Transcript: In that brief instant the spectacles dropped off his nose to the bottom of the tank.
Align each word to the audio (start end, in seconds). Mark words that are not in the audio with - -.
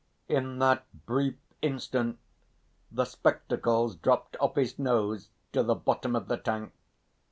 In 0.27 0.57
that 0.57 0.83
brief 1.05 1.35
instant 1.61 2.17
the 2.91 3.05
spectacles 3.05 3.95
dropped 3.95 4.35
off 4.39 4.55
his 4.55 4.79
nose 4.79 5.29
to 5.51 5.61
the 5.61 5.75
bottom 5.75 6.15
of 6.15 6.27
the 6.27 6.37
tank. 6.37 6.73